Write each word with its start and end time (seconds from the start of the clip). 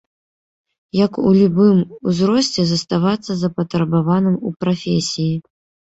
Як 1.05 1.17
у 1.31 1.33
любым 1.39 1.77
узросце 2.11 2.61
заставацца 2.71 3.31
запатрабаваным 3.43 4.35
у 4.49 4.55
прафесіі. 4.63 5.33